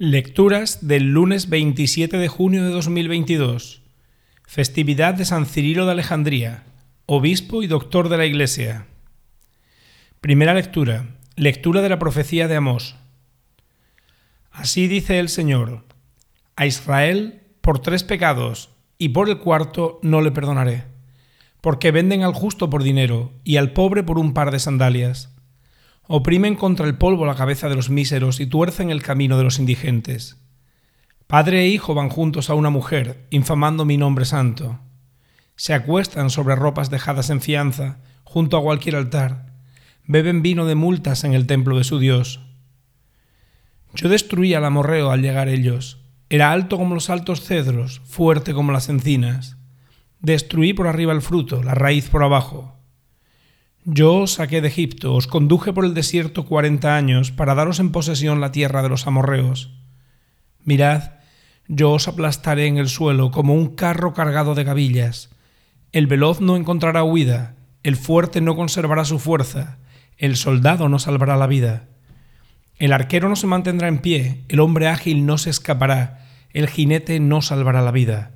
[0.00, 3.82] Lecturas del lunes 27 de junio de 2022.
[4.46, 6.62] Festividad de San Cirilo de Alejandría,
[7.06, 8.86] obispo y doctor de la Iglesia.
[10.20, 11.16] Primera lectura.
[11.34, 12.94] Lectura de la profecía de Amós.
[14.52, 15.84] Así dice el Señor.
[16.54, 20.84] A Israel por tres pecados y por el cuarto no le perdonaré,
[21.60, 25.36] porque venden al justo por dinero y al pobre por un par de sandalias
[26.10, 29.58] Oprimen contra el polvo la cabeza de los míseros y tuercen el camino de los
[29.58, 30.38] indigentes.
[31.26, 34.78] Padre e hijo van juntos a una mujer, infamando mi nombre santo.
[35.54, 39.52] Se acuestan sobre ropas dejadas en fianza, junto a cualquier altar.
[40.06, 42.40] Beben vino de multas en el templo de su Dios.
[43.92, 46.00] Yo destruí al amorreo al llegar ellos.
[46.30, 49.58] Era alto como los altos cedros, fuerte como las encinas.
[50.20, 52.77] Destruí por arriba el fruto, la raíz por abajo.
[53.90, 57.90] Yo os saqué de Egipto, os conduje por el desierto cuarenta años para daros en
[57.90, 59.72] posesión la tierra de los amorreos.
[60.62, 61.12] Mirad,
[61.68, 65.30] yo os aplastaré en el suelo como un carro cargado de gavillas.
[65.92, 69.78] El veloz no encontrará huida, el fuerte no conservará su fuerza,
[70.18, 71.88] el soldado no salvará la vida.
[72.76, 77.20] El arquero no se mantendrá en pie, el hombre ágil no se escapará, el jinete
[77.20, 78.32] no salvará la vida.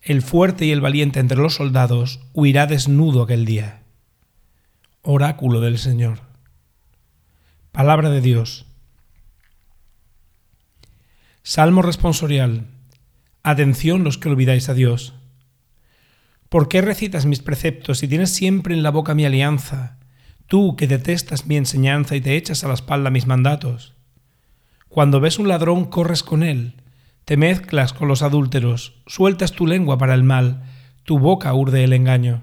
[0.00, 3.83] El fuerte y el valiente entre los soldados huirá desnudo aquel día.
[5.06, 6.20] Oráculo del Señor.
[7.72, 8.64] Palabra de Dios.
[11.42, 12.68] Salmo responsorial.
[13.42, 15.12] Atención los que olvidáis a Dios.
[16.48, 19.98] ¿Por qué recitas mis preceptos y tienes siempre en la boca mi alianza,
[20.46, 23.92] tú que detestas mi enseñanza y te echas a la espalda mis mandatos?
[24.88, 26.80] Cuando ves un ladrón corres con él,
[27.26, 30.62] te mezclas con los adúlteros, sueltas tu lengua para el mal,
[31.02, 32.42] tu boca urde el engaño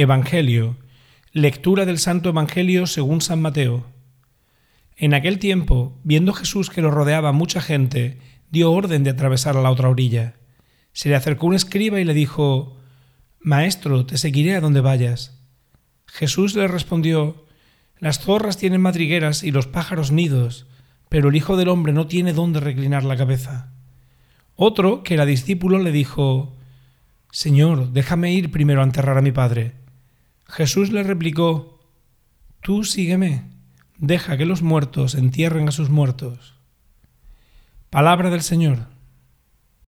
[0.00, 0.76] Evangelio.
[1.32, 3.84] Lectura del Santo Evangelio según San Mateo.
[4.96, 9.60] En aquel tiempo, viendo Jesús que lo rodeaba mucha gente, dio orden de atravesar a
[9.60, 10.36] la otra orilla.
[10.92, 12.76] Se le acercó un escriba y le dijo,
[13.40, 15.42] Maestro, te seguiré a donde vayas.
[16.06, 17.44] Jesús le respondió,
[17.98, 20.68] Las zorras tienen madrigueras y los pájaros nidos,
[21.08, 23.72] pero el Hijo del Hombre no tiene dónde reclinar la cabeza.
[24.54, 26.56] Otro, que era discípulo, le dijo,
[27.32, 29.87] Señor, déjame ir primero a enterrar a mi padre.
[30.48, 31.78] Jesús le replicó,
[32.60, 33.44] Tú sígueme,
[33.98, 36.54] deja que los muertos entierren a sus muertos.
[37.90, 38.86] Palabra del Señor.